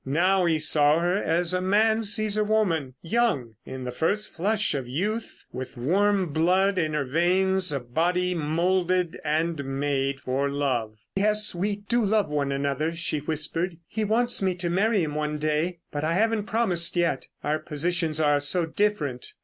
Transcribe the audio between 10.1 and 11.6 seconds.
for love. "Yes,